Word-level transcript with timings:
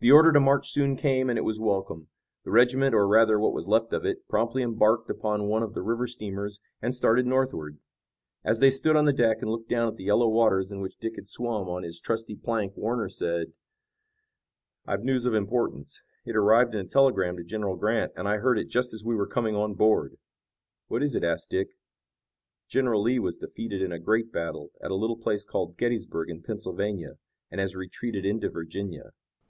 The 0.00 0.10
order 0.12 0.32
to 0.32 0.40
march 0.40 0.70
soon 0.70 0.96
came, 0.96 1.30
and 1.30 1.38
it 1.38 1.42
was 1.44 1.60
welcome. 1.60 2.08
The 2.44 2.50
regiment, 2.50 2.94
or 2.96 3.06
rather 3.08 3.38
what 3.38 3.54
was 3.54 3.68
left 3.68 3.92
of 3.94 4.04
it, 4.04 4.26
promptly 4.28 4.60
embarked 4.60 5.08
upon 5.08 5.46
one 5.48 5.62
of 5.62 5.72
the 5.72 5.80
river 5.82 6.06
steamers 6.08 6.60
and 6.82 6.92
started 6.94 7.26
northward. 7.26 7.78
As 8.44 8.58
they 8.60 8.70
stood 8.72 8.96
on 8.96 9.04
the 9.06 9.12
deck 9.14 9.38
and 9.40 9.50
looked 9.50 9.68
down 9.68 9.86
at 9.88 9.94
the 9.96 10.04
yellow 10.04 10.28
waters 10.28 10.70
in 10.72 10.80
which 10.80 10.98
Dick 10.98 11.14
had 11.14 11.26
swum 11.28 11.68
on 11.68 11.84
his 11.84 12.00
trusty 12.00 12.34
plank 12.34 12.76
Warner 12.76 13.08
said: 13.08 13.52
"I've 14.84 15.04
news 15.04 15.24
of 15.26 15.32
importance. 15.32 16.02
It 16.26 16.34
arrived 16.36 16.74
in 16.74 16.84
a 16.84 16.88
telegram 16.88 17.36
to 17.38 17.44
General 17.44 17.76
Grant, 17.76 18.10
and 18.16 18.26
I 18.28 18.38
heard 18.38 18.58
it 18.58 18.68
just 18.68 18.92
as 18.92 19.04
we 19.06 19.14
were 19.14 19.28
coming 19.28 19.54
on 19.54 19.72
board." 19.74 20.18
"What 20.88 21.04
is 21.04 21.14
it?" 21.14 21.22
asked 21.24 21.50
Dick. 21.50 21.68
"General 22.68 23.00
Lee 23.00 23.20
was 23.20 23.38
defeated 23.38 23.80
in 23.80 23.92
a 23.92 24.00
great 24.00 24.30
battle 24.32 24.70
at 24.82 24.90
a 24.90 24.96
little 24.96 25.16
place 25.16 25.44
called 25.44 25.78
Gettysburg 25.78 26.28
in 26.28 26.42
Pennsylvania, 26.42 27.16
and 27.50 27.58
has 27.60 27.76
retreated 27.76 28.26
into 28.26 28.50
Virginia." 28.50 29.12